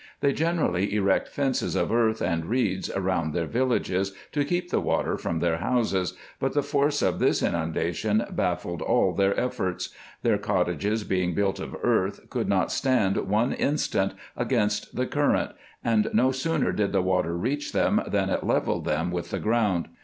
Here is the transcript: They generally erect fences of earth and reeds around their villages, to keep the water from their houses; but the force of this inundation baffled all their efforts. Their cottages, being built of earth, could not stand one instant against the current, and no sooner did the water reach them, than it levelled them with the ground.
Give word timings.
They 0.21 0.33
generally 0.33 0.95
erect 0.95 1.27
fences 1.27 1.75
of 1.75 1.91
earth 1.91 2.23
and 2.23 2.45
reeds 2.47 2.89
around 2.89 3.35
their 3.35 3.45
villages, 3.45 4.13
to 4.31 4.43
keep 4.43 4.71
the 4.71 4.79
water 4.81 5.15
from 5.15 5.37
their 5.41 5.57
houses; 5.57 6.15
but 6.39 6.53
the 6.55 6.63
force 6.63 7.03
of 7.03 7.19
this 7.19 7.43
inundation 7.43 8.25
baffled 8.31 8.81
all 8.81 9.13
their 9.13 9.39
efforts. 9.39 9.89
Their 10.23 10.39
cottages, 10.39 11.03
being 11.03 11.35
built 11.35 11.59
of 11.59 11.77
earth, 11.83 12.31
could 12.31 12.49
not 12.49 12.71
stand 12.71 13.15
one 13.15 13.53
instant 13.53 14.15
against 14.35 14.95
the 14.95 15.05
current, 15.05 15.51
and 15.83 16.09
no 16.13 16.31
sooner 16.31 16.71
did 16.71 16.93
the 16.93 17.03
water 17.03 17.37
reach 17.37 17.71
them, 17.71 18.01
than 18.07 18.31
it 18.31 18.43
levelled 18.43 18.85
them 18.85 19.11
with 19.11 19.29
the 19.29 19.39
ground. 19.39 19.87